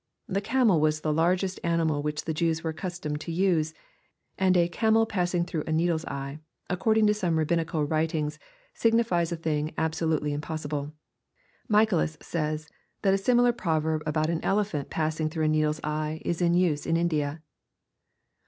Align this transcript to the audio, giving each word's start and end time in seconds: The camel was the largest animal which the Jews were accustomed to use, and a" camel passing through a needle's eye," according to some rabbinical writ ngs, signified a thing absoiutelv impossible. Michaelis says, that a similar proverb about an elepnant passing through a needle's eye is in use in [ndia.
The 0.27 0.41
camel 0.41 0.81
was 0.81 1.01
the 1.01 1.13
largest 1.13 1.59
animal 1.63 2.01
which 2.01 2.25
the 2.25 2.33
Jews 2.33 2.63
were 2.63 2.71
accustomed 2.71 3.21
to 3.21 3.31
use, 3.31 3.75
and 4.35 4.57
a" 4.57 4.67
camel 4.79 5.05
passing 5.05 5.45
through 5.45 5.63
a 5.67 5.71
needle's 5.71 6.05
eye," 6.05 6.39
according 6.71 7.05
to 7.05 7.13
some 7.13 7.37
rabbinical 7.37 7.83
writ 7.85 8.13
ngs, 8.15 8.39
signified 8.73 9.31
a 9.31 9.35
thing 9.35 9.75
absoiutelv 9.77 10.27
impossible. 10.31 10.91
Michaelis 11.67 12.17
says, 12.19 12.67
that 13.03 13.13
a 13.13 13.17
similar 13.19 13.51
proverb 13.51 14.01
about 14.07 14.31
an 14.31 14.41
elepnant 14.41 14.89
passing 14.89 15.29
through 15.29 15.45
a 15.45 15.47
needle's 15.47 15.79
eye 15.83 16.19
is 16.25 16.41
in 16.41 16.55
use 16.55 16.87
in 16.87 16.95
[ndia. 16.95 17.41